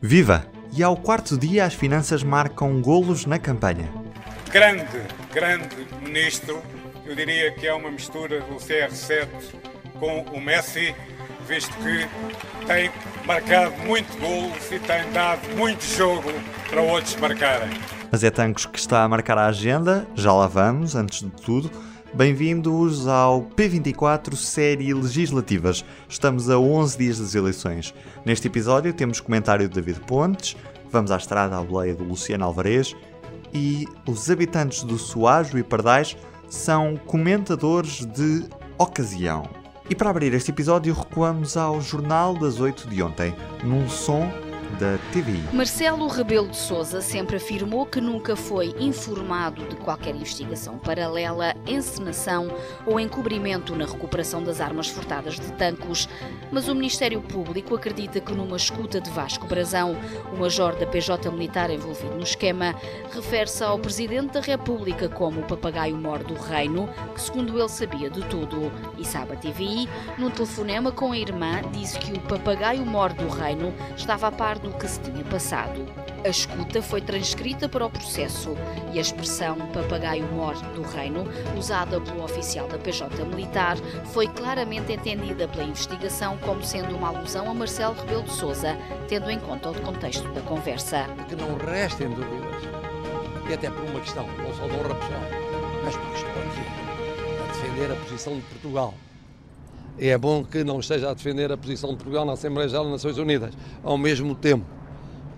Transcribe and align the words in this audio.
Viva! 0.00 0.46
E 0.72 0.82
ao 0.82 0.96
quarto 0.96 1.36
dia 1.36 1.64
as 1.64 1.74
finanças 1.74 2.22
marcam 2.22 2.80
golos 2.80 3.26
na 3.26 3.38
campanha. 3.38 3.88
Grande, 4.52 5.02
grande 5.32 5.88
ministro. 6.00 6.62
Eu 7.04 7.16
diria 7.16 7.50
que 7.52 7.66
é 7.66 7.74
uma 7.74 7.90
mistura 7.90 8.40
do 8.42 8.56
CR7 8.56 9.26
com 9.98 10.20
o 10.32 10.40
Messi, 10.40 10.94
visto 11.48 11.74
que 11.78 12.06
tem 12.66 12.90
marcado 13.26 13.74
muito 13.86 14.16
golos 14.20 14.70
e 14.70 14.78
tem 14.78 15.10
dado 15.12 15.40
muito 15.56 15.82
jogo 15.82 16.30
para 16.68 16.80
outros 16.80 17.16
marcarem. 17.16 17.70
Mas 18.10 18.22
é 18.22 18.30
Tancos 18.30 18.66
que 18.66 18.78
está 18.78 19.02
a 19.02 19.08
marcar 19.08 19.36
a 19.36 19.46
agenda, 19.46 20.06
já 20.14 20.32
lá 20.32 20.46
vamos, 20.46 20.94
antes 20.94 21.20
de 21.20 21.30
tudo. 21.30 21.70
Bem-vindos 22.14 23.06
ao 23.06 23.42
P24 23.42 24.34
Série 24.34 24.94
Legislativas. 24.94 25.84
Estamos 26.08 26.48
a 26.48 26.58
11 26.58 26.98
dias 26.98 27.18
das 27.18 27.34
eleições. 27.34 27.94
Neste 28.24 28.48
episódio 28.48 28.94
temos 28.94 29.20
comentário 29.20 29.68
de 29.68 29.74
David 29.74 30.00
Pontes, 30.06 30.56
vamos 30.90 31.10
à 31.10 31.16
estrada 31.18 31.56
à 31.56 31.62
boleia 31.62 31.94
do 31.94 32.04
Luciano 32.04 32.44
Alvarez 32.44 32.96
e 33.52 33.86
os 34.06 34.30
habitantes 34.30 34.82
do 34.82 34.98
Soajo 34.98 35.58
e 35.58 35.62
Pardais 35.62 36.16
são 36.48 36.96
comentadores 36.96 38.06
de 38.06 38.44
ocasião. 38.78 39.48
E 39.88 39.94
para 39.94 40.10
abrir 40.10 40.32
este 40.32 40.50
episódio 40.50 40.94
recuamos 40.94 41.56
ao 41.56 41.80
Jornal 41.80 42.34
das 42.34 42.58
8 42.58 42.88
de 42.88 43.02
ontem, 43.02 43.34
num 43.62 43.88
som 43.88 44.30
da 44.78 44.98
TVI. 45.12 45.42
Marcelo 45.52 46.06
Rebelo 46.06 46.48
de 46.48 46.56
Sousa 46.56 47.00
sempre 47.00 47.36
afirmou 47.36 47.86
que 47.86 48.00
nunca 48.00 48.36
foi 48.36 48.74
informado 48.78 49.66
de 49.66 49.76
qualquer 49.76 50.14
investigação 50.14 50.78
paralela, 50.78 51.54
encenação 51.66 52.48
ou 52.86 53.00
encobrimento 53.00 53.74
na 53.74 53.86
recuperação 53.86 54.42
das 54.42 54.60
armas 54.60 54.88
furtadas 54.88 55.34
de 55.34 55.52
Tancos, 55.52 56.08
mas 56.52 56.68
o 56.68 56.74
Ministério 56.74 57.20
Público 57.20 57.74
acredita 57.74 58.20
que 58.20 58.32
numa 58.32 58.56
escuta 58.56 59.00
de 59.00 59.10
Vasco 59.10 59.46
Brazão, 59.46 59.96
o 60.32 60.36
major 60.36 60.74
da 60.76 60.86
PJ 60.86 61.30
militar 61.30 61.70
envolvido 61.70 62.14
no 62.14 62.22
esquema, 62.22 62.74
refere-se 63.10 63.64
ao 63.64 63.78
Presidente 63.78 64.32
da 64.32 64.40
República 64.40 65.08
como 65.08 65.40
o 65.40 65.44
papagaio 65.44 65.96
mor 65.96 66.22
do 66.22 66.34
reino, 66.34 66.88
que 67.14 67.20
segundo 67.20 67.58
ele 67.58 67.68
sabia 67.68 68.10
de 68.10 68.22
tudo. 68.26 68.70
E 68.98 69.04
sabe 69.04 69.32
a 69.32 69.36
TVI, 69.36 69.88
num 70.18 70.30
telefonema 70.30 70.92
com 70.92 71.12
a 71.12 71.18
irmã, 71.18 71.62
disse 71.72 71.98
que 71.98 72.12
o 72.12 72.20
papagaio 72.20 72.84
mor 72.84 73.12
do 73.12 73.28
reino 73.28 73.72
estava 73.96 74.28
a 74.28 74.32
par 74.32 74.57
do 74.58 74.70
que 74.72 74.88
se 74.88 75.00
tinha 75.00 75.24
passado. 75.24 75.86
A 76.24 76.28
escuta 76.28 76.82
foi 76.82 77.00
transcrita 77.00 77.68
para 77.68 77.86
o 77.86 77.90
processo 77.90 78.56
e 78.92 78.98
a 78.98 79.00
expressão 79.00 79.56
papagaio 79.72 80.26
mor 80.32 80.54
do 80.74 80.82
reino, 80.82 81.24
usada 81.56 82.00
pelo 82.00 82.24
oficial 82.24 82.66
da 82.68 82.78
PJ 82.78 83.24
militar, 83.24 83.76
foi 84.12 84.26
claramente 84.28 84.92
entendida 84.92 85.46
pela 85.48 85.64
investigação 85.64 86.36
como 86.38 86.62
sendo 86.62 86.96
uma 86.96 87.08
alusão 87.08 87.50
a 87.50 87.54
Marcelo 87.54 87.94
Rebelo 87.94 88.24
de 88.24 88.32
Sousa, 88.32 88.76
tendo 89.08 89.30
em 89.30 89.38
conta 89.38 89.70
o 89.70 89.80
contexto 89.80 90.28
da 90.32 90.40
conversa. 90.42 91.06
Que 91.28 91.36
não 91.36 91.56
restem 91.56 92.08
dúvidas, 92.08 92.62
e 93.48 93.54
até 93.54 93.70
por 93.70 93.84
uma 93.84 94.00
questão, 94.00 94.26
não 94.26 94.54
só 94.54 94.66
de 94.66 94.74
honra 94.74 94.94
pessoal, 94.94 95.20
mas 95.84 95.94
estou 95.94 96.12
aqui 96.12 96.60
a 97.42 97.52
defender 97.52 97.92
a 97.92 97.96
posição 97.96 98.34
de 98.34 98.42
Portugal 98.42 98.94
é 100.00 100.16
bom 100.16 100.44
que 100.44 100.62
não 100.62 100.78
esteja 100.78 101.10
a 101.10 101.14
defender 101.14 101.50
a 101.50 101.56
posição 101.56 101.90
de 101.90 101.96
Portugal 101.96 102.24
na 102.24 102.34
Assembleia 102.34 102.68
Geral 102.68 102.84
das 102.84 102.92
Nações 102.92 103.18
Unidas. 103.18 103.56
Ao 103.82 103.98
mesmo 103.98 104.34
tempo 104.34 104.64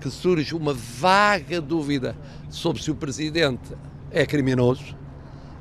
que 0.01 0.11
surge 0.11 0.55
uma 0.55 0.75
vaga 0.75 1.61
dúvida 1.61 2.17
sobre 2.51 2.83
se 2.83 2.91
o 2.91 2.95
Presidente 2.95 3.75
é 4.11 4.27
criminoso, 4.27 4.97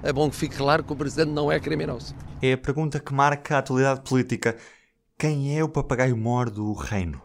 é 0.02 0.12
bom 0.12 0.30
que 0.30 0.36
fique 0.36 0.58
claro 0.58 0.84
que 0.84 0.94
o 0.94 0.96
Presidente 0.96 1.32
não 1.32 1.52
é 1.52 1.60
criminoso. 1.60 2.16
É 2.42 2.54
a 2.54 2.58
pergunta 2.58 3.00
que 3.00 3.14
marca 3.14 3.56
a 3.56 3.60
atualidade 3.60 4.02
política. 4.02 4.56
Quem 5.18 5.58
é 5.58 5.64
o 5.64 5.70
papagaio 5.70 6.16
mor 6.16 6.50
do 6.50 6.72
reino? 6.74 7.22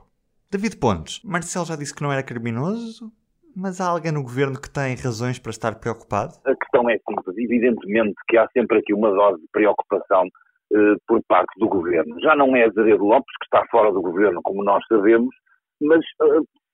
David 0.50 0.76
Pontes, 0.76 1.20
Marcelo 1.24 1.66
já 1.66 1.76
disse 1.76 1.94
que 1.94 2.02
não 2.02 2.12
era 2.12 2.22
criminoso, 2.22 3.12
mas 3.56 3.80
há 3.80 3.86
alguém 3.86 4.10
no 4.10 4.22
governo 4.22 4.60
que 4.60 4.68
tem 4.68 4.96
razões 4.96 5.38
para 5.38 5.50
estar 5.50 5.76
preocupado? 5.76 6.34
A 6.44 6.54
questão 6.56 6.88
é 6.90 6.98
simples. 7.08 7.36
Evidentemente 7.38 8.14
que 8.28 8.36
há 8.36 8.48
sempre 8.52 8.78
aqui 8.78 8.92
uma 8.92 9.10
dose 9.10 9.40
de 9.40 9.48
preocupação 9.52 10.28
por 11.06 11.20
parte 11.28 11.58
do 11.58 11.68
governo. 11.68 12.20
Já 12.20 12.34
não 12.34 12.54
é 12.56 12.64
Azeredo 12.64 13.04
Lopes, 13.04 13.32
que 13.40 13.44
está 13.46 13.66
fora 13.70 13.92
do 13.92 14.02
governo, 14.02 14.40
como 14.42 14.64
nós 14.64 14.84
sabemos, 14.88 15.34
mas 15.80 16.04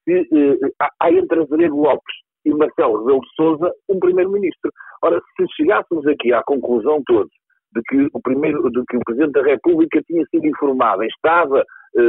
se, 0.04 0.20
uh, 0.20 0.86
há 1.00 1.12
entre 1.12 1.42
Azeredo 1.42 1.76
Lopes 1.76 2.14
e 2.44 2.50
Marcelo 2.50 2.98
Rebelo 3.00 3.20
de 3.20 3.34
Sousa 3.36 3.72
um 3.88 3.98
primeiro-ministro. 3.98 4.70
Ora, 5.02 5.20
se 5.36 5.46
chegássemos 5.56 6.06
aqui 6.06 6.32
à 6.32 6.42
conclusão 6.42 7.02
todos 7.06 7.30
de 7.72 7.80
que 7.88 8.08
o 8.12 8.20
primeiro, 8.20 8.68
de 8.70 8.82
que 8.88 8.96
o 8.96 9.00
Presidente 9.04 9.32
da 9.32 9.42
República 9.42 10.02
tinha 10.02 10.24
sido 10.26 10.46
informado, 10.46 11.04
estava 11.04 11.64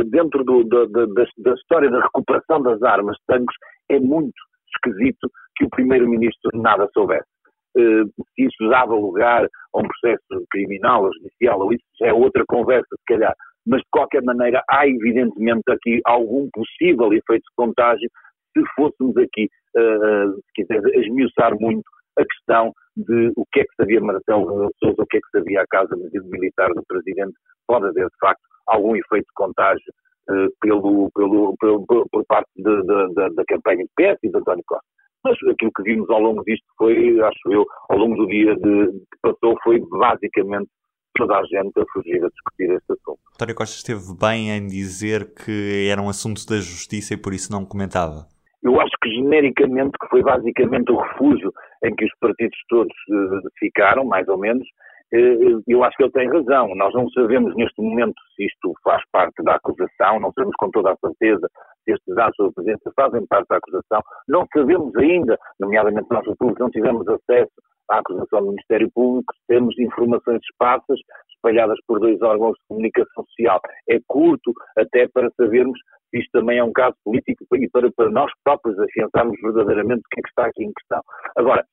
dentro 0.10 0.44
do, 0.44 0.64
da, 0.64 0.86
da, 0.86 1.06
da, 1.06 1.54
história 1.54 1.90
da 1.90 2.02
recuperação 2.02 2.62
das 2.62 2.82
armas 2.84 3.18
tanques, 3.28 3.56
é 3.90 4.00
muito 4.00 4.34
esquisito 4.76 5.30
que 5.56 5.66
o 5.66 5.70
Primeiro-Ministro 5.70 6.50
nada 6.54 6.88
soubesse. 6.94 7.28
Eh, 7.78 8.04
se 8.36 8.46
isso 8.46 8.70
dava 8.70 8.94
lugar 8.94 9.46
a 9.46 9.80
um 9.80 9.88
processo 9.88 10.46
criminal 10.50 11.06
ou 11.06 11.14
judicial, 11.14 11.60
ou 11.62 11.74
isso 11.74 11.84
é 12.02 12.14
outra 12.14 12.44
conversa, 12.48 12.88
se 12.90 13.06
calhar. 13.08 13.34
Mas, 13.66 13.82
de 13.82 13.88
qualquer 13.92 14.24
maneira, 14.24 14.64
há 14.70 14.88
evidentemente 14.88 15.64
aqui 15.70 16.02
algum 16.06 16.50
possível 16.52 17.14
efeito 17.14 17.44
de 17.44 17.56
contágio 17.56 18.10
se 18.54 18.64
fôssemos 18.76 19.16
aqui, 19.18 19.50
uh, 19.78 20.34
se 20.34 20.52
quiser, 20.56 20.82
esmiuçar 20.96 21.58
muito 21.60 21.84
a 22.18 22.26
questão 22.26 22.74
de 22.98 23.32
o 23.38 23.46
que 23.52 23.62
é 23.62 23.64
que 23.64 23.76
sabia 23.78 24.02
Marcelo 24.02 24.70
Souza, 24.78 25.02
o 25.02 25.06
que 25.06 25.18
é 25.18 25.20
que 25.22 25.40
sabia 25.40 25.62
a 25.62 25.68
Casa 25.68 25.96
Militar 25.96 26.70
do 26.74 26.84
Presidente, 26.86 27.34
pode 27.66 27.86
haver, 27.86 28.08
de 28.08 28.18
facto, 28.20 28.42
algum 28.68 28.96
efeito 28.96 29.26
de 29.26 29.34
contágio 29.36 29.94
uh, 30.30 30.50
pelo, 30.60 31.10
pelo, 31.16 31.56
pelo, 31.58 31.86
por 31.86 32.26
parte 32.28 32.50
de, 32.58 32.82
de, 32.82 33.08
de, 33.14 33.36
da 33.36 33.44
campanha 33.48 33.86
de 33.86 33.92
PS 33.96 34.20
e 34.24 34.30
de 34.30 34.38
António 34.38 34.64
Costa. 34.68 34.91
Mas 35.24 35.38
aquilo 35.52 35.72
que 35.76 35.84
vimos 35.84 36.10
ao 36.10 36.20
longo 36.20 36.44
disto 36.44 36.66
foi, 36.78 37.20
acho 37.22 37.52
eu, 37.52 37.66
ao 37.90 37.98
longo 37.98 38.16
do 38.16 38.28
dia 38.28 38.56
de, 38.56 38.88
que 38.92 39.20
passou, 39.22 39.56
foi 39.64 39.80
basicamente 39.80 40.70
toda 41.16 41.38
a 41.38 41.44
gente 41.44 41.80
a 41.80 41.86
fugir 41.94 42.24
a 42.24 42.30
discutir 42.30 42.72
este 42.72 42.94
assunto. 42.94 43.20
António 43.36 43.56
Costa 43.56 43.76
esteve 43.76 44.18
bem 44.20 44.50
em 44.50 44.68
dizer 44.68 45.34
que 45.34 45.88
era 45.92 46.02
um 46.02 46.10
assunto 46.10 46.46
da 46.48 46.56
justiça 46.56 47.14
e 47.14 47.18
por 47.18 47.34
isso 47.34 47.52
não 47.52 47.66
comentava. 47.66 48.26
Eu 48.64 48.80
acho 48.80 48.92
que 49.02 49.10
genericamente 49.10 49.98
que 50.00 50.08
foi 50.08 50.22
basicamente 50.22 50.92
o 50.92 51.00
refúgio 51.00 51.52
em 51.84 51.96
que 51.96 52.06
os 52.06 52.12
partidos 52.20 52.58
todos 52.70 52.94
uh, 53.10 53.50
ficaram, 53.60 54.06
mais 54.06 54.28
ou 54.28 54.38
menos, 54.38 54.68
eu 55.12 55.84
acho 55.84 55.98
que 55.98 56.04
ele 56.04 56.12
tem 56.12 56.30
razão. 56.30 56.74
Nós 56.76 56.94
não 56.94 57.10
sabemos 57.10 57.56
neste 57.56 57.82
momento 57.82 58.16
se 58.36 58.46
isto 58.46 58.74
faz 58.84 59.02
parte 59.12 59.44
da 59.44 59.56
acusação, 59.56 60.20
não 60.20 60.32
sabemos 60.32 60.56
com 60.58 60.70
toda 60.72 60.92
a 60.92 60.98
certeza 60.98 61.50
se 61.84 61.94
estes 61.94 62.18
atos 62.18 62.48
da 62.48 62.54
presença 62.54 62.92
fazem 62.96 63.26
parte 63.28 63.48
da 63.50 63.58
acusação. 63.58 64.02
Não 64.28 64.46
sabemos 64.54 64.96
ainda, 64.96 65.38
nomeadamente 65.60 66.08
nós 66.10 66.26
o 66.28 66.36
público, 66.36 66.64
não 66.64 66.70
tivemos 66.70 67.08
acesso 67.08 67.52
à 67.90 67.98
acusação 68.00 68.40
do 68.40 68.50
Ministério 68.50 68.90
Público, 68.94 69.34
temos 69.48 69.78
informações 69.80 70.40
esparsas 70.44 71.00
espalhadas 71.34 71.78
por 71.88 72.00
dois 72.00 72.22
órgãos 72.22 72.54
de 72.54 72.68
comunicação 72.68 73.26
social. 73.26 73.60
É 73.90 74.00
curto 74.08 74.54
até 74.78 75.08
para 75.08 75.30
sabermos 75.32 75.78
se 76.10 76.20
isto 76.20 76.32
também 76.32 76.60
é 76.60 76.64
um 76.64 76.74
caso 76.74 76.96
político 77.04 77.44
e 77.56 77.70
para, 77.70 77.92
para 77.92 78.10
nós 78.10 78.32
próprios 78.44 78.78
afiançarmos 78.80 79.40
verdadeiramente 79.42 80.02
o 80.02 80.10
que 80.12 80.20
é 80.20 80.24
que 80.24 80.30
está 80.30 80.46
aqui 80.46 80.64
em 80.64 80.74
questão. 80.74 81.02
Agora, 81.36 81.66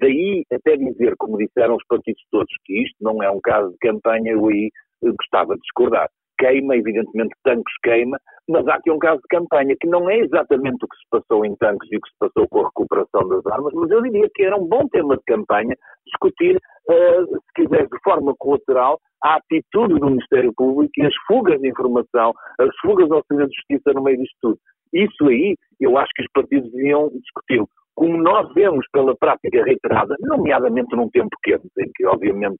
daí 0.00 0.44
até 0.52 0.76
dizer, 0.76 1.14
como 1.18 1.38
disseram 1.38 1.76
os 1.76 1.86
partidos 1.86 2.22
todos, 2.30 2.52
que 2.64 2.82
isto 2.82 2.96
não 3.00 3.22
é 3.22 3.30
um 3.30 3.40
caso 3.40 3.70
de 3.70 3.78
campanha, 3.78 4.32
eu 4.32 4.46
aí 4.48 4.70
eh, 5.04 5.12
gostava 5.18 5.54
de 5.54 5.60
discordar 5.60 6.08
queima, 6.38 6.76
evidentemente 6.76 7.34
tanques 7.42 7.74
queima, 7.82 8.18
mas 8.48 8.66
há 8.68 8.76
aqui 8.76 8.90
um 8.90 8.98
caso 8.98 9.20
de 9.20 9.28
campanha 9.28 9.74
que 9.78 9.88
não 9.88 10.08
é 10.08 10.18
exatamente 10.18 10.84
o 10.84 10.88
que 10.88 10.96
se 10.96 11.04
passou 11.10 11.44
em 11.44 11.54
tanques 11.56 11.90
e 11.90 11.96
o 11.96 12.00
que 12.00 12.08
se 12.08 12.16
passou 12.18 12.48
com 12.48 12.60
a 12.60 12.68
recuperação 12.68 13.28
das 13.28 13.44
armas, 13.46 13.74
mas 13.74 13.90
eu 13.90 14.02
diria 14.02 14.28
que 14.34 14.44
era 14.44 14.56
um 14.56 14.66
bom 14.66 14.88
tema 14.88 15.16
de 15.16 15.22
campanha 15.26 15.74
discutir, 16.06 16.56
uh, 16.56 17.26
se 17.26 17.52
quiser, 17.56 17.86
de 17.86 17.98
forma 18.02 18.34
colateral, 18.38 18.98
a 19.22 19.34
atitude 19.34 19.98
do 19.98 20.06
Ministério 20.06 20.52
Público 20.56 20.92
e 20.96 21.06
as 21.06 21.14
fugas 21.26 21.60
de 21.60 21.68
informação, 21.68 22.32
as 22.60 22.70
fugas 22.80 23.10
ao 23.10 23.22
Senhor 23.26 23.48
de 23.48 23.56
Justiça 23.56 23.92
no 23.92 24.02
meio 24.02 24.18
disto 24.18 24.36
tudo. 24.40 24.58
Isso 24.94 25.26
aí, 25.26 25.56
eu 25.80 25.98
acho 25.98 26.10
que 26.14 26.22
os 26.22 26.28
partidos 26.32 26.70
deviam 26.72 27.10
discutir 27.10 27.62
como 27.98 28.16
nós 28.16 28.46
vemos 28.54 28.86
pela 28.92 29.16
prática 29.16 29.64
reiterada, 29.64 30.14
nomeadamente 30.20 30.94
num 30.94 31.10
tempo 31.10 31.36
quente, 31.42 31.66
em 31.80 31.90
que 31.96 32.06
obviamente 32.06 32.56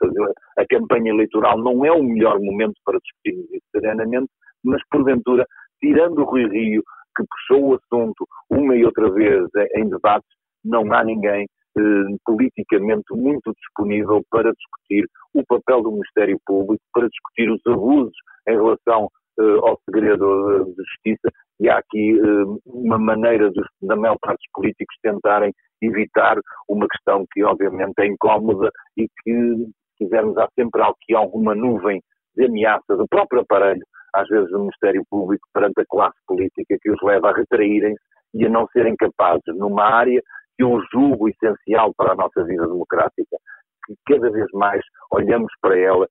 a, 0.59 0.67
campanha 0.67 1.13
eleitoral 1.13 1.57
não 1.59 1.85
é 1.85 1.93
o 1.93 2.03
melhor 2.03 2.41
momento 2.41 2.75
para 2.85 2.99
discutirmos 2.99 3.49
isso 3.53 3.65
serenamente, 3.71 4.29
mas 4.65 4.83
porventura, 4.91 5.47
tirando 5.79 6.23
o 6.23 6.25
Rui 6.25 6.49
Rio, 6.49 6.83
que 7.17 7.23
puxou 7.23 7.69
o 7.69 7.75
assunto 7.77 8.27
uma 8.51 8.75
e 8.75 8.85
outra 8.85 9.13
vez 9.13 9.47
em 9.77 9.89
debates, 9.89 10.29
não 10.65 10.93
há 10.93 11.05
ninguém 11.05 11.47
eh, 11.79 12.17
politicamente 12.25 13.15
muito 13.15 13.53
disponível 13.53 14.21
para 14.33 14.53
discutir 14.53 15.09
o 15.33 15.45
papel 15.47 15.85
do 15.85 15.93
Ministério 15.93 16.37
Público, 16.45 16.83
para 16.93 17.07
discutir 17.07 17.49
os 17.49 17.61
abusos 17.65 18.17
em 18.49 18.57
relação 18.57 19.09
ao 19.43 19.79
segredo 19.85 20.65
de 20.65 20.83
justiça. 20.83 21.29
E 21.61 21.69
há 21.69 21.79
aqui 21.79 22.19
eh, 22.19 22.61
uma 22.67 22.99
maneira 22.99 23.51
dos, 23.51 23.67
da 23.83 23.97
maior 23.97 24.17
parte 24.21 24.39
dos 24.39 24.53
políticos 24.53 24.97
tentarem 25.03 25.53
evitar 25.83 26.39
uma 26.69 26.87
questão 26.89 27.25
que 27.33 27.43
obviamente 27.45 27.95
é 27.99 28.07
incómoda 28.07 28.71
e 28.97 29.09
que, 29.23 29.33
se 29.33 30.05
quisermos, 30.05 30.37
há 30.39 30.49
sempre 30.55 30.83
aqui 30.83 31.15
alguma 31.15 31.55
nuvem 31.55 32.01
de 32.37 32.45
ameaça 32.47 32.97
do 32.97 33.07
próprio 33.09 33.43
aparelho, 33.43 33.85
às 34.15 34.29
vezes 34.29 34.51
do 34.51 34.61
Ministério 34.61 35.03
Público, 35.11 35.47
perante 35.53 35.81
a 35.81 35.87
classe 35.89 36.19
política, 36.27 36.77
que 36.81 36.91
os 36.91 37.03
leva 37.03 37.31
a 37.31 37.37
retraírem-se 37.37 38.01
e 38.35 38.47
a 38.47 38.49
não 38.49 38.67
serem 38.69 38.95
capazes, 38.97 39.43
numa 39.57 39.85
área 39.85 40.21
que 40.57 40.65
eu 40.65 40.81
julgo 40.93 41.29
essencial 41.29 41.93
para 41.97 42.13
a 42.13 42.17
nossa 42.17 42.45
vida 42.45 42.67
democrática, 42.67 43.37
que 43.87 43.95
cada 44.07 44.31
vez 44.31 44.47
mais 44.53 44.83
olhamos 45.11 45.53
para 45.61 45.79
ela, 45.79 46.05
eh, 46.05 46.09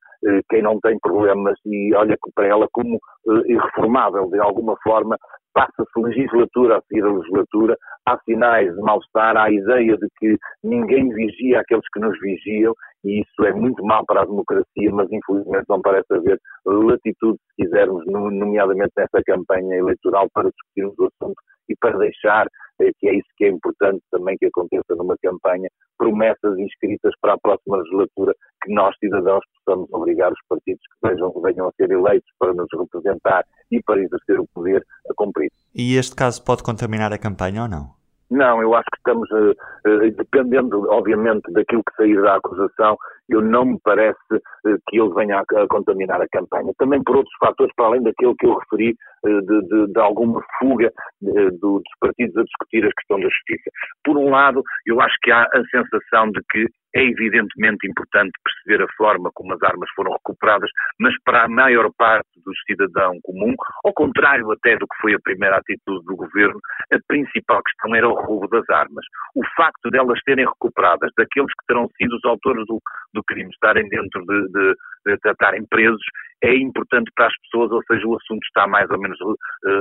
quem 0.49 0.61
não 0.61 0.79
tem 0.79 0.97
problemas, 0.99 1.57
e 1.65 1.93
olha 1.95 2.17
para 2.35 2.47
ela 2.47 2.67
como 2.71 2.95
eh, 2.95 3.51
irreformável, 3.51 4.29
de 4.29 4.39
alguma 4.39 4.75
forma, 4.83 5.17
passa-se 5.53 5.99
legislatura 5.99 6.77
a 6.77 6.81
seguir 6.81 7.03
a 7.03 7.11
legislatura, 7.11 7.75
há 8.05 8.17
sinais 8.19 8.73
de 8.73 8.81
mal-estar, 8.81 9.35
há 9.35 9.45
a 9.45 9.51
ideia 9.51 9.97
de 9.97 10.07
que 10.19 10.37
ninguém 10.63 11.09
vigia 11.09 11.59
aqueles 11.59 11.85
que 11.91 11.99
nos 11.99 12.19
vigiam, 12.19 12.73
e 13.03 13.21
isso 13.21 13.45
é 13.45 13.53
muito 13.53 13.83
mal 13.83 14.05
para 14.05 14.21
a 14.21 14.25
democracia, 14.25 14.91
mas 14.91 15.11
infelizmente 15.11 15.65
não 15.67 15.81
parece 15.81 16.13
haver 16.13 16.39
latitude, 16.65 17.39
se 17.39 17.63
quisermos, 17.63 18.05
nomeadamente 18.05 18.91
nesta 18.97 19.21
campanha 19.25 19.77
eleitoral, 19.77 20.27
para 20.33 20.49
discutirmos 20.49 20.95
o 20.99 21.05
assunto 21.05 21.41
e 21.69 21.75
para 21.75 21.97
deixar 21.97 22.47
eh, 22.79 22.91
que 22.99 23.09
é 23.09 23.15
isso 23.15 23.27
que 23.35 23.45
é 23.45 23.49
importante 23.49 24.01
também 24.11 24.37
que 24.37 24.45
aconteça 24.45 24.95
numa 24.95 25.15
campanha, 25.21 25.69
promessas 25.97 26.57
inscritas 26.59 27.13
para 27.21 27.33
a 27.33 27.39
próxima 27.39 27.77
legislatura, 27.77 28.33
que 28.67 28.73
nós, 28.73 28.95
cidadãos, 28.99 29.43
possamos 29.65 29.89
obrigar 29.93 30.31
os 30.31 30.39
partidos 30.49 30.81
que 30.81 31.07
venham, 31.07 31.31
venham 31.41 31.67
a 31.67 31.71
ser 31.71 31.89
eleitos 31.89 32.29
para 32.37 32.53
nos 32.53 32.67
representar 32.77 33.45
e 33.71 33.81
para 33.81 34.01
exercer 34.01 34.39
o 34.39 34.47
poder 34.53 34.85
a 35.09 35.13
cumprir. 35.15 35.49
E 35.73 35.95
este 35.95 36.15
caso 36.15 36.43
pode 36.43 36.63
contaminar 36.63 37.13
a 37.13 37.17
campanha 37.17 37.63
ou 37.63 37.67
não? 37.69 37.97
Não, 38.29 38.61
eu 38.61 38.75
acho 38.75 38.85
que 38.91 38.97
estamos, 38.97 39.29
uh, 39.31 39.51
uh, 39.87 40.11
dependendo, 40.11 40.85
obviamente, 40.89 41.49
daquilo 41.53 41.81
que 41.81 41.95
sair 41.95 42.21
da 42.21 42.35
acusação, 42.35 42.97
eu 43.29 43.41
não 43.41 43.65
me 43.65 43.79
parece 43.83 44.17
uh, 44.33 44.77
que 44.87 44.99
ele 44.99 45.13
venha 45.13 45.39
a, 45.39 45.67
contaminar 45.67 46.21
a 46.21 46.27
campanha. 46.31 46.71
Também 46.77 47.03
por 47.03 47.17
outros 47.17 47.35
fatores, 47.39 47.73
para 47.75 47.87
além 47.87 48.03
daquele 48.03 48.35
que 48.35 48.45
eu 48.45 48.57
referi, 48.57 48.95
de, 49.23 49.61
de, 49.67 49.93
de, 49.93 49.99
alguma 49.99 50.41
fuga 50.59 50.91
do, 51.21 51.79
dos 51.79 51.99
partidos 51.99 52.37
a 52.37 52.43
discutir 52.43 52.85
a 52.85 52.93
questão 52.95 53.19
da 53.19 53.27
justiça. 53.29 53.69
Por 54.03 54.17
um 54.17 54.29
lado, 54.29 54.63
eu 54.85 55.01
acho 55.01 55.15
que 55.21 55.31
há 55.31 55.43
a 55.43 55.63
sensação 55.71 56.31
de 56.31 56.41
que 56.49 56.67
é 56.95 57.03
evidentemente 57.03 57.87
importante 57.87 58.31
perceber 58.43 58.83
a 58.83 58.87
forma 58.97 59.29
como 59.33 59.53
as 59.53 59.61
armas 59.61 59.89
foram 59.95 60.13
recuperadas, 60.13 60.69
mas 60.99 61.13
para 61.23 61.43
a 61.43 61.47
maior 61.47 61.91
parte 61.97 62.29
do 62.43 62.51
cidadão 62.65 63.19
comum, 63.23 63.53
ao 63.85 63.93
contrário 63.93 64.49
até 64.51 64.75
do 64.77 64.87
que 64.87 65.01
foi 65.01 65.13
a 65.13 65.19
primeira 65.19 65.57
atitude 65.57 66.05
do 66.05 66.15
governo, 66.15 66.59
a 66.91 66.97
principal 67.07 67.61
questão 67.61 67.95
era 67.95 68.07
o 68.07 68.15
roubo 68.15 68.47
das 68.47 68.67
armas. 68.69 69.05
O 69.35 69.43
facto 69.55 69.91
de 69.91 69.97
elas 69.97 70.19
serem 70.23 70.45
recuperadas, 70.45 71.11
daqueles 71.17 71.51
que 71.51 71.67
terão 71.67 71.87
sido 71.97 72.15
os 72.15 72.25
autores 72.25 72.65
do, 72.65 72.81
do 73.17 73.23
crime 73.23 73.49
estarem 73.49 73.89
dentro 73.89 74.23
de, 74.25 74.47
de, 74.51 74.75
de 75.07 75.29
estarem 75.31 75.65
presos, 75.65 76.05
é 76.43 76.55
importante 76.55 77.11
para 77.15 77.27
as 77.27 77.33
pessoas, 77.41 77.71
ou 77.71 77.81
seja, 77.87 78.07
o 78.07 78.15
assunto 78.15 78.43
está 78.45 78.67
mais 78.67 78.89
ou 78.91 78.99
menos 78.99 79.19
uh, 79.21 79.35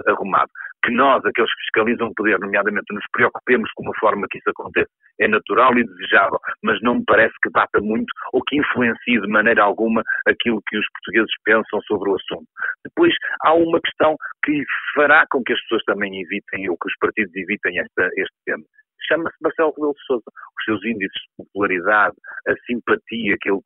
arrumado. 0.06 0.50
Que 0.82 0.90
nós, 0.90 1.24
aqueles 1.24 1.52
que 1.52 1.60
fiscalizam 1.62 2.08
o 2.08 2.14
poder, 2.14 2.38
nomeadamente, 2.38 2.94
nos 2.94 3.04
preocupemos 3.12 3.70
com 3.74 3.88
a 3.90 3.98
forma 3.98 4.26
que 4.30 4.38
isso 4.38 4.50
acontece, 4.50 4.90
é 5.20 5.28
natural 5.28 5.76
e 5.76 5.84
desejável, 5.84 6.38
mas 6.62 6.80
não 6.80 6.96
me 6.96 7.04
parece 7.06 7.34
que 7.42 7.50
bata 7.50 7.80
muito 7.80 8.10
ou 8.32 8.42
que 8.42 8.56
influencie 8.56 9.20
de 9.20 9.28
maneira 9.28 9.62
alguma 9.62 10.02
aquilo 10.26 10.62
que 10.68 10.78
os 10.78 10.86
portugueses 10.92 11.34
pensam 11.44 11.80
sobre 11.82 12.10
o 12.10 12.16
assunto. 12.16 12.46
Depois, 12.84 13.14
há 13.42 13.52
uma 13.52 13.80
questão 13.80 14.16
que 14.44 14.62
fará 14.94 15.26
com 15.30 15.42
que 15.42 15.52
as 15.52 15.60
pessoas 15.62 15.82
também 15.84 16.22
evitem, 16.22 16.70
ou 16.70 16.76
que 16.78 16.88
os 16.88 16.96
partidos 17.00 17.34
evitem 17.34 17.80
esta, 17.80 18.08
este 18.16 18.36
tema 18.46 18.64
chama-se 19.06 19.36
Marcelo 19.40 19.72
Rebelo 19.76 19.92
de 19.92 20.04
Sousa. 20.06 20.24
Os 20.26 20.64
seus 20.64 20.84
índices 20.84 21.12
de 21.12 21.44
popularidade, 21.44 22.16
a 22.48 22.54
simpatia 22.66 23.36
que 23.40 23.50
ele 23.50 23.60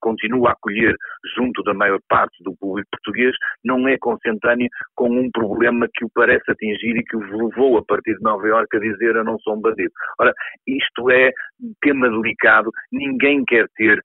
continua 0.00 0.50
a 0.50 0.52
acolher 0.52 0.94
junto 1.36 1.62
da 1.62 1.74
maior 1.74 1.98
parte 2.08 2.42
do 2.42 2.54
público 2.56 2.88
português, 2.92 3.34
não 3.64 3.86
é 3.88 3.96
consentânea 3.98 4.68
com 4.94 5.10
um 5.10 5.30
problema 5.30 5.88
que 5.94 6.04
o 6.04 6.10
parece 6.14 6.50
atingir 6.50 6.96
e 6.96 7.04
que 7.04 7.16
o 7.16 7.20
levou 7.20 7.78
a 7.78 7.84
partir 7.84 8.14
de 8.16 8.22
Nova 8.22 8.46
Iorque 8.46 8.76
a 8.76 8.80
dizer 8.80 9.16
eu 9.16 9.24
não 9.24 9.38
sou 9.40 9.56
um 9.56 9.60
bandido. 9.60 9.92
Ora, 10.18 10.32
isto 10.66 11.10
é 11.10 11.30
tema 11.82 12.08
delicado, 12.08 12.70
ninguém 12.92 13.44
quer 13.44 13.66
ter 13.76 14.00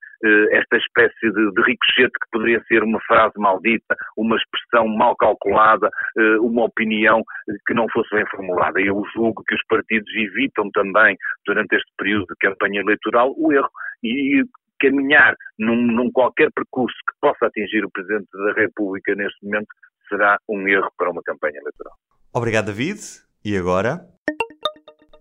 esta 0.51 0.77
espécie 0.77 1.31
de, 1.31 1.51
de 1.51 1.62
ricochete 1.63 2.12
que 2.12 2.30
poderia 2.31 2.63
ser 2.68 2.83
uma 2.83 3.00
frase 3.01 3.33
maldita, 3.38 3.95
uma 4.18 4.36
expressão 4.36 4.88
mal 4.88 5.16
calculada, 5.16 5.89
uh, 6.18 6.45
uma 6.45 6.66
opinião 6.66 7.22
que 7.68 7.74
não 7.74 7.88
fosse 7.89 8.13
bem 8.16 8.25
formulada. 8.30 8.80
Eu 8.80 9.01
julgo 9.13 9.44
que 9.48 9.56
os 9.56 9.66
partidos 9.68 10.12
evitam 10.16 10.69
também, 10.72 11.16
durante 11.45 11.75
este 11.75 11.92
período 11.98 12.25
de 12.27 12.36
campanha 12.39 12.81
eleitoral, 12.81 13.33
o 13.38 13.51
erro. 13.51 13.69
E 14.04 14.44
caminhar 14.80 15.36
num, 15.57 15.75
num, 15.75 16.12
qualquer 16.12 16.51
percurso 16.54 16.95
que 17.07 17.16
possa 17.22 17.45
atingir 17.48 17.83
o 17.86 17.89
Presidente 17.89 18.27
da 18.33 18.54
República 18.54 19.16
neste 19.16 19.44
momento 19.44 19.68
será 20.10 20.38
um 20.50 20.68
erro 20.68 20.92
para 20.98 21.10
uma 21.10 21.22
campanha 21.24 21.60
eleitoral. 21.60 21.94
Obrigado, 22.33 22.66
David. 22.68 23.00
E 23.44 23.57
agora? 23.57 24.06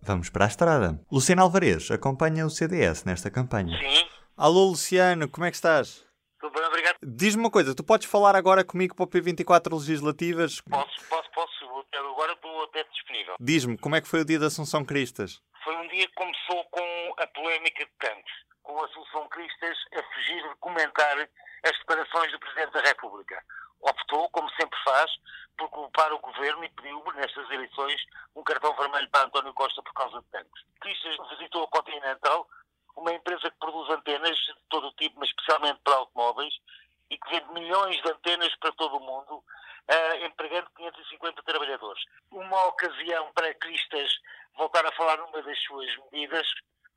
Vamos 0.03 0.29
para 0.29 0.45
a 0.45 0.49
estrada. 0.49 1.01
Luciano 1.11 1.43
Alvarez 1.43 1.91
acompanha 1.91 2.45
o 2.45 2.51
CDS 2.51 3.05
nesta 3.05 3.31
campanha. 3.31 3.79
Sim. 3.79 4.07
Alô, 4.37 4.65
Luciano, 4.71 5.31
como 5.31 5.47
é 5.47 5.51
que 5.51 5.55
estás? 5.55 6.05
Tudo 6.41 6.53
bem, 6.55 6.65
obrigado. 6.65 6.97
Diz-me 7.01 7.45
uma 7.45 7.51
coisa, 7.53 7.73
tu 7.73 7.85
podes 7.85 8.11
falar 8.11 8.35
agora 8.35 8.65
comigo 8.65 8.93
para 8.93 9.05
o 9.05 9.07
P24 9.07 9.73
legislativas? 9.79 10.61
Posso, 10.61 11.09
posso, 11.09 11.31
posso. 11.31 11.65
Agora 11.95 12.33
estou 12.33 12.65
até 12.65 12.83
disponível. 12.83 13.37
Diz-me, 13.39 13.79
como 13.79 13.95
é 13.95 14.01
que 14.01 14.09
foi 14.09 14.23
o 14.23 14.25
dia 14.25 14.41
da 14.41 14.47
Assunção 14.47 14.85
Cristas? 14.85 15.41
Foi 15.63 15.77
um 15.77 15.87
dia 15.87 16.09
que 16.09 16.15
começou 16.15 16.65
com 16.65 17.15
a 17.17 17.27
polémica 17.29 17.85
de 17.85 17.93
tanques, 18.01 18.35
com 18.65 18.77
a 18.83 18.85
Assunção 18.87 19.29
Cristas 19.29 19.79
a 19.95 20.03
fugir 20.03 20.43
de 20.43 20.57
comentar 20.57 21.17
as 21.63 21.79
declarações 21.79 22.33
do 22.33 22.41
Presidente 22.41 22.73
da 22.73 22.81
República. 22.81 23.41
Optou, 23.83 24.29
como 24.31 24.51
sempre 24.59 24.77
faz, 24.85 25.13
por 25.57 25.69
culpar 25.71 26.13
o 26.13 26.19
Governo 26.19 26.65
e 26.65 26.69
pediu, 26.71 27.01
nestas 27.15 27.49
eleições, 27.51 28.03
um 28.35 28.43
cartão 28.43 28.75
vermelho 28.75 29.09
para 29.11 29.27
António 29.27 29.55
Costa 29.55 29.81
por 29.81 29.93
causa 29.93 30.19
de 30.21 30.27
tanques. 30.33 30.65
Cristas 30.81 31.17
visitou 31.31 31.63
a 31.63 31.69
Continental, 31.69 32.49
uma 32.97 33.13
empresa 33.13 33.51
que 33.51 33.59
produz 33.59 33.91
antenas 33.91 34.37
de 34.37 34.55
todo 34.69 34.89
o 34.89 34.93
tipo, 34.93 35.19
mas 35.19 35.29
especialmente 35.29 35.81
para 35.83 35.97
automóveis, 35.97 36.55
e 37.11 37.19
que 37.19 37.31
vende 37.31 37.53
milhões 37.53 38.01
de 38.03 38.11
antenas 38.11 38.55
para 38.57 38.73
todo 38.73 38.97
o 38.97 39.01
mundo, 39.01 39.37
uh, 39.37 40.25
empregando 40.25 40.71
550 40.77 41.43
trabalhadores. 41.43 42.03
Uma 42.31 42.65
ocasião 42.67 43.31
para 43.35 43.55
Cristas 43.55 44.11
voltar 44.57 44.87
a 44.87 44.93
falar 44.93 45.19
numa 45.19 45.43
das 45.43 45.59
suas 45.63 45.89
medidas 46.11 46.47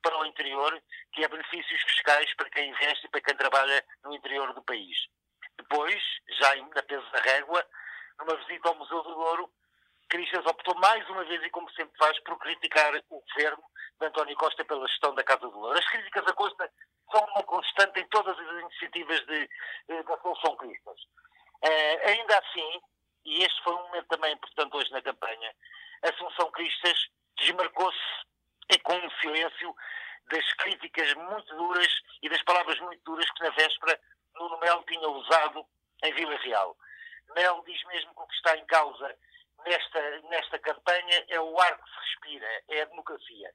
para 0.02 0.18
o 0.18 0.24
interior, 0.24 0.80
que 1.12 1.24
é 1.24 1.28
benefícios 1.28 1.82
fiscais 1.82 2.34
para 2.36 2.50
quem 2.50 2.70
investe 2.70 3.06
e 3.06 3.10
para 3.10 3.20
quem 3.20 3.36
trabalha 3.36 3.84
no 4.04 4.14
interior 4.14 4.54
do 4.54 4.62
país. 4.62 4.96
Depois, 5.56 6.02
já 6.38 6.54
na 6.56 6.82
peso 6.82 7.10
da 7.10 7.20
régua, 7.20 7.66
numa 8.20 8.36
visita 8.36 8.68
ao 8.68 8.76
Museu 8.76 9.02
do 9.02 9.18
Ouro, 9.18 9.50
Cristas 10.08 10.46
optou 10.46 10.74
mais 10.76 11.06
uma 11.10 11.24
vez, 11.24 11.42
e 11.42 11.50
como 11.50 11.70
sempre 11.72 11.96
faz, 11.98 12.18
por 12.20 12.38
criticar 12.38 12.94
o 13.10 13.20
governo 13.20 13.62
de 13.98 14.06
António 14.06 14.36
Costa 14.36 14.64
pela 14.64 14.86
gestão 14.86 15.14
da 15.14 15.24
Casa 15.24 15.48
do 15.48 15.58
Ouro. 15.58 15.78
As 15.78 15.88
críticas 15.88 16.26
a 16.26 16.32
Costa 16.32 16.70
são 17.10 17.24
uma 17.24 17.42
constante 17.42 18.00
em 18.00 18.08
todas 18.08 18.38
as 18.38 18.60
iniciativas 18.62 19.20
de, 19.26 19.48
de, 19.88 20.02
da 20.02 20.18
Solução 20.18 20.56
Cristas. 20.56 21.00
Uh, 21.64 22.08
ainda 22.08 22.38
assim, 22.38 22.80
e 23.24 23.42
este 23.42 23.62
foi 23.62 23.74
um 23.74 23.82
momento 23.82 24.06
também 24.08 24.32
importante 24.32 24.76
hoje 24.76 24.90
na 24.92 25.02
campanha, 25.02 25.52
Assunção 26.02 26.50
Cristas 26.52 27.08
desmarcou-se 27.38 27.98
e 28.70 28.78
com 28.80 28.94
um 28.94 29.10
silêncio 29.20 29.74
das 30.30 30.52
críticas 30.54 31.14
muito 31.14 31.56
duras 31.56 31.88
e 32.22 32.28
das 32.28 32.42
palavras 32.42 32.78
muito 32.80 33.02
duras 33.04 33.28
que 33.30 33.42
na 33.42 33.50
véspera 33.50 34.00
Nuno 34.34 34.58
Melo 34.58 34.84
tinha 34.84 35.08
usado 35.08 35.66
em 36.04 36.12
Vila 36.12 36.36
Real. 36.36 36.76
Melo 37.34 37.64
diz 37.64 37.82
mesmo 37.84 38.14
que 38.14 38.22
o 38.22 38.26
que 38.26 38.34
está 38.34 38.56
em 38.56 38.64
causa 38.66 39.16
nesta, 39.66 40.20
nesta 40.28 40.58
campanha 40.58 41.24
é 41.28 41.40
o 41.40 41.58
ar 41.60 41.78
que 41.78 41.90
se 41.90 41.96
respira, 41.96 42.62
é 42.68 42.82
a 42.82 42.86
democracia. 42.86 43.52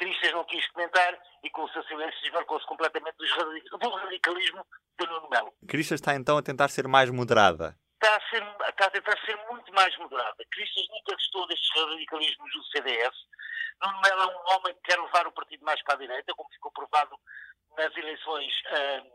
Cristas 0.00 0.32
não 0.32 0.44
quis 0.44 0.66
comentar 0.68 1.14
e 1.44 1.50
com 1.50 1.62
o 1.62 1.68
seu 1.68 1.84
silêncio 1.84 2.18
desmarcou-se 2.22 2.66
completamente 2.66 3.16
do 3.18 3.90
radicalismo 3.90 4.66
de 4.98 5.06
Nuno 5.06 5.28
Melo. 5.28 5.52
Cristas 5.68 6.00
está 6.00 6.14
então 6.14 6.38
a 6.38 6.42
tentar 6.42 6.68
ser 6.68 6.88
mais 6.88 7.10
moderada. 7.10 7.76
Está 8.02 8.16
a, 8.16 8.30
ser, 8.30 8.42
está 8.66 8.86
a 8.86 8.90
tentar 8.90 9.18
ser 9.26 9.36
muito 9.50 9.70
mais 9.74 9.94
moderada. 9.98 10.42
Cristas 10.50 10.88
nunca 10.88 11.12
gostou 11.12 11.46
destes 11.48 11.68
radicalismos 11.84 12.50
do 12.50 12.64
CDS. 12.64 13.14
Nuno 13.84 14.00
Melo 14.00 14.22
é 14.22 14.26
um 14.26 14.56
homem 14.56 14.74
que 14.76 14.80
quer 14.84 14.98
levar 14.98 15.26
o 15.26 15.32
partido 15.32 15.66
mais 15.66 15.82
para 15.82 15.96
a 15.96 15.98
direita, 15.98 16.34
como 16.34 16.48
ficou 16.48 16.72
provado 16.72 17.14
nas 17.76 17.94
eleições 17.94 18.54
uh, 18.72 19.06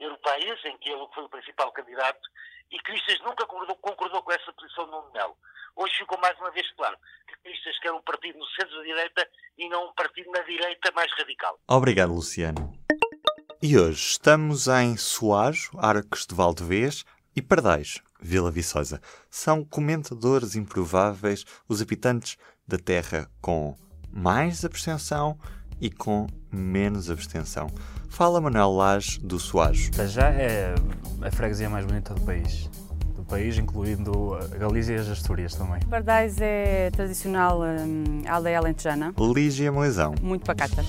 europeias, 0.00 0.64
em 0.64 0.76
que 0.78 0.90
ele 0.90 1.06
foi 1.14 1.22
o 1.22 1.28
principal 1.28 1.70
candidato, 1.70 2.28
e 2.72 2.78
Cristas 2.80 3.20
nunca 3.20 3.46
concordou, 3.46 3.76
concordou, 3.76 4.20
com 4.20 4.32
essa 4.32 4.52
posição 4.52 4.84
de 4.86 4.90
Nuno 4.90 5.12
Melo. 5.12 5.38
Hoje 5.76 5.92
ficou 5.98 6.18
mais 6.20 6.38
uma 6.38 6.50
vez 6.52 6.70
claro 6.76 6.96
que 7.26 7.36
Cristas 7.42 7.78
quer 7.80 7.92
um 7.92 8.00
partido 8.02 8.38
no 8.38 8.46
centro 8.46 8.76
da 8.76 8.82
direita 8.82 9.28
e 9.58 9.68
não 9.68 9.88
um 9.88 9.92
partido 9.94 10.30
na 10.30 10.40
direita 10.42 10.92
mais 10.94 11.10
radical. 11.18 11.58
Obrigado, 11.68 12.14
Luciano. 12.14 12.72
E 13.60 13.78
hoje 13.78 13.98
estamos 13.98 14.68
em 14.68 14.96
Soares, 14.96 15.70
Arcos 15.78 16.26
de 16.26 16.34
Valdevez 16.34 17.04
e 17.34 17.42
Pardais, 17.42 18.00
Vila 18.20 18.50
Viçosa. 18.50 19.00
São 19.30 19.64
comentadores 19.64 20.54
improváveis 20.54 21.44
os 21.68 21.82
habitantes 21.82 22.36
da 22.68 22.78
terra 22.78 23.28
com 23.40 23.76
mais 24.10 24.64
abstenção 24.64 25.38
e 25.80 25.90
com 25.90 26.26
menos 26.52 27.10
abstenção. 27.10 27.66
Fala 28.08 28.40
Manuel 28.40 28.70
Lage 28.70 29.18
do 29.18 29.40
Soares. 29.40 29.90
Para 29.90 30.06
já 30.06 30.30
é 30.30 30.74
a 31.20 31.30
freguesia 31.32 31.68
mais 31.68 31.84
bonita 31.84 32.14
do 32.14 32.20
país. 32.24 32.70
Do 33.24 33.30
país, 33.30 33.56
incluindo 33.56 34.34
a 34.34 34.46
Galícia 34.48 34.92
e 34.92 34.96
as 34.96 35.08
Astúrias 35.08 35.54
também. 35.54 35.80
Pardais 35.88 36.38
é 36.42 36.90
tradicional 36.90 37.62
hum, 37.62 38.20
aldeia 38.28 38.58
alentejana, 38.58 39.14
Lígia 39.18 39.72
Moisão. 39.72 40.14
muito 40.20 40.44
pacata. 40.44 40.84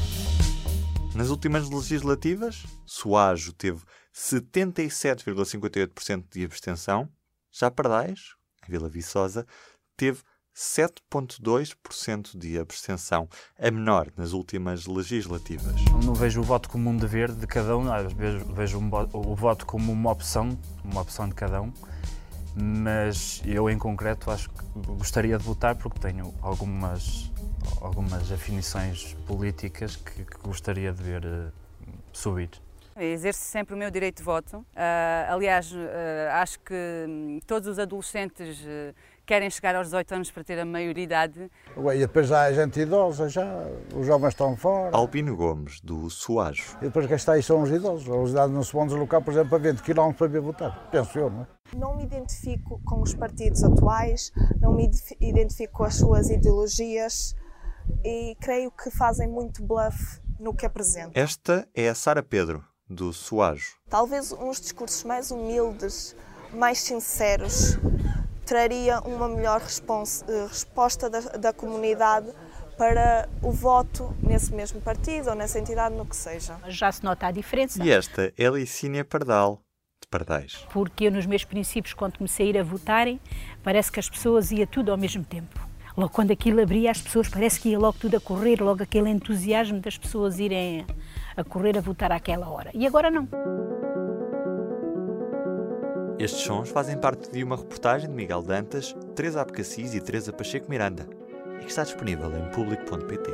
Nas 1.15 1.29
últimas 1.29 1.69
legislativas, 1.69 2.65
Soajo 2.85 3.53
teve 3.53 3.79
77,58% 4.13 6.25
de 6.29 6.43
abstenção. 6.43 7.07
Já 7.49 7.71
Pardais, 7.71 8.35
em 8.67 8.71
Vila 8.71 8.89
Viçosa, 8.89 9.47
teve 9.95 10.19
7,2% 10.53 12.37
de 12.37 12.59
abstenção, 12.59 13.29
a 13.57 13.71
menor 13.71 14.11
nas 14.17 14.33
últimas 14.33 14.85
legislativas. 14.85 15.75
Não 16.03 16.13
vejo 16.13 16.41
o 16.41 16.43
voto 16.43 16.67
como 16.69 16.89
um 16.89 16.97
dever 16.97 17.31
de 17.31 17.47
cada 17.47 17.77
um, 17.77 17.89
às 17.91 18.11
vezes 18.11 18.45
vejo 18.47 18.77
um 18.77 18.89
o 19.13 19.35
voto 19.35 19.65
como 19.65 19.89
uma 19.91 20.11
opção, 20.11 20.59
uma 20.83 21.01
opção 21.01 21.29
de 21.29 21.35
cada 21.35 21.61
um, 21.61 21.71
mas 22.55 23.41
eu 23.45 23.69
em 23.69 23.77
concreto 23.77 24.31
acho 24.31 24.49
que 24.49 24.63
gostaria 24.97 25.37
de 25.37 25.43
votar 25.43 25.75
porque 25.75 25.99
tenho 25.99 26.33
algumas, 26.41 27.31
algumas 27.81 28.31
afinições 28.31 29.13
políticas 29.27 29.95
que, 29.95 30.23
que 30.23 30.37
gostaria 30.41 30.93
de 30.93 31.03
ver 31.03 31.25
eh, 31.25 31.51
subir. 32.13 32.49
Exerço 32.97 33.41
sempre 33.41 33.75
o 33.75 33.77
meu 33.77 33.91
direito 33.91 34.17
de 34.19 34.23
voto. 34.23 34.65
Ah, 34.73 35.27
aliás, 35.29 35.73
ah, 35.73 36.41
acho 36.41 36.59
que 36.61 36.73
hum, 37.07 37.39
todos 37.45 37.67
os 37.67 37.77
adolescentes 37.77 38.63
eh, 38.65 38.93
querem 39.25 39.49
chegar 39.49 39.75
aos 39.75 39.87
18 39.87 40.15
anos 40.15 40.31
para 40.31 40.43
ter 40.43 40.59
a 40.59 40.65
maioridade. 40.65 41.49
Ué, 41.77 41.95
E 41.95 41.99
depois 41.99 42.27
já 42.27 42.43
há 42.43 42.53
gente 42.53 42.79
idosa, 42.79 43.27
já, 43.27 43.45
os 43.95 44.05
jovens 44.05 44.29
estão 44.29 44.55
fora. 44.55 44.95
Albino 44.95 45.35
Gomes, 45.35 45.81
do 45.81 46.09
Soajo. 46.09 46.77
E 46.81 46.85
depois 46.85 47.07
quem 47.07 47.15
está 47.15 47.33
aí 47.33 47.43
são 47.43 47.61
os 47.61 47.69
idosos. 47.69 48.07
Os 48.07 48.31
idosos 48.31 48.51
não 48.55 48.63
se 48.63 48.73
vão 48.73 48.85
deslocar, 48.87 49.21
por 49.21 49.31
exemplo, 49.31 49.55
a 49.55 49.59
20 49.59 49.81
km 49.81 50.11
para 50.17 50.27
vir 50.27 50.41
votar. 50.41 50.89
Penso 50.91 51.17
eu, 51.19 51.29
não 51.29 51.41
é? 51.41 51.47
Não 51.75 51.95
me 51.97 52.03
identifico 52.03 52.79
com 52.85 53.01
os 53.01 53.13
partidos 53.13 53.63
atuais, 53.63 54.31
não 54.61 54.73
me 54.73 54.89
identifico 55.19 55.73
com 55.73 55.83
as 55.83 55.95
suas 55.95 56.29
ideologias 56.29 57.35
e 58.03 58.35
creio 58.39 58.71
que 58.71 58.91
fazem 58.91 59.27
muito 59.27 59.63
bluff 59.63 60.21
no 60.39 60.53
que 60.53 60.65
apresentam. 60.65 61.11
Esta 61.15 61.67
é 61.73 61.89
a 61.89 61.95
Sara 61.95 62.21
Pedro, 62.21 62.63
do 62.87 63.11
Soajo. 63.11 63.77
Talvez 63.89 64.31
uns 64.31 64.61
discursos 64.61 65.03
mais 65.03 65.31
humildes, 65.31 66.15
mais 66.53 66.79
sinceros, 66.79 67.77
traria 68.45 68.99
uma 69.01 69.27
melhor 69.27 69.61
eh, 69.61 70.47
resposta 70.47 71.09
da, 71.09 71.19
da 71.19 71.53
comunidade 71.53 72.31
para 72.77 73.27
o 73.41 73.51
voto 73.51 74.13
nesse 74.21 74.53
mesmo 74.53 74.81
partido 74.81 75.29
ou 75.29 75.35
nessa 75.35 75.59
entidade, 75.59 75.95
no 75.95 76.05
que 76.05 76.15
seja. 76.15 76.57
Já 76.67 76.91
se 76.91 77.03
nota 77.03 77.27
a 77.27 77.31
diferença, 77.31 77.83
E 77.83 77.89
esta 77.89 78.33
é 78.37 78.49
Licínia 78.49 79.03
Pardal, 79.05 79.61
de 80.01 80.07
Pardais. 80.09 80.65
porque 80.71 81.05
eu 81.05 81.11
nos 81.11 81.25
meus 81.25 81.43
princípios, 81.45 81.93
quando 81.93 82.17
comecei 82.17 82.47
a 82.47 82.49
ir 82.49 82.57
a 82.57 82.63
votarem, 82.63 83.19
parece 83.63 83.91
que 83.91 83.99
as 83.99 84.09
pessoas 84.09 84.51
ia 84.51 84.67
tudo 84.67 84.91
ao 84.91 84.97
mesmo 84.97 85.23
tempo. 85.23 85.59
Logo 85.97 86.11
quando 86.11 86.31
aquilo 86.31 86.61
abria, 86.61 86.91
as 86.91 87.01
pessoas 87.01 87.29
parece 87.29 87.57
que 87.61 87.69
ia 87.69 87.79
logo 87.79 87.97
tudo 87.97 88.17
a 88.17 88.19
correr, 88.19 88.61
logo 88.61 88.83
aquele 88.83 89.09
entusiasmo 89.09 89.79
das 89.79 89.97
pessoas 89.97 90.39
irem 90.39 90.85
a 91.37 91.43
correr 91.43 91.77
a 91.77 91.81
votar 91.81 92.11
àquela 92.11 92.49
hora. 92.49 92.69
E 92.73 92.85
agora 92.85 93.09
não. 93.09 93.25
Estes 96.25 96.41
sons 96.41 96.69
fazem 96.69 96.97
parte 96.97 97.29
de 97.29 97.43
uma 97.43 97.55
reportagem 97.55 98.09
de 98.09 98.15
Miguel 98.15 98.41
Dantas, 98.41 98.95
Teresa 99.13 99.41
Abcacis 99.41 99.93
e 99.93 100.01
Teresa 100.01 100.33
Pacheco 100.33 100.67
Miranda 100.67 101.07
e 101.59 101.65
que 101.65 101.69
está 101.69 101.83
disponível 101.83 102.35
em 102.35 102.49
público.pt. 102.49 103.31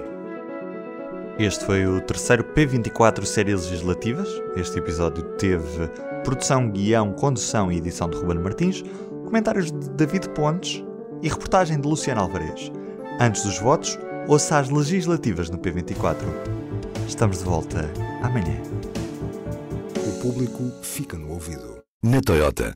Este 1.40 1.64
foi 1.64 1.88
o 1.88 2.02
terceiro 2.02 2.44
P24 2.54 3.24
Séries 3.24 3.64
Legislativas. 3.70 4.28
Este 4.58 4.80
episódio 4.80 5.24
teve 5.38 5.88
produção, 6.26 6.70
guião, 6.70 7.14
condução 7.14 7.72
e 7.72 7.78
edição 7.78 8.10
de 8.10 8.18
Ruben 8.18 8.40
Martins, 8.40 8.84
comentários 9.24 9.72
de 9.72 9.90
David 9.92 10.28
Pontes 10.32 10.84
e 11.22 11.30
reportagem 11.30 11.80
de 11.80 11.88
Luciano 11.88 12.20
Alvarez. 12.20 12.74
Antes 13.22 13.46
dos 13.46 13.58
votos, 13.58 13.98
ouça 14.28 14.60
as 14.60 14.70
legislativas 14.70 15.50
no 15.50 15.58
P24. 15.58 16.18
Estamos 17.08 17.38
de 17.38 17.46
volta 17.46 17.90
amanhã. 18.22 18.62
O 19.96 20.22
público 20.22 20.70
fica 20.84 21.18
no 21.18 21.30
ouvido. 21.30 21.80
Na 22.04 22.20
Toyota, 22.20 22.76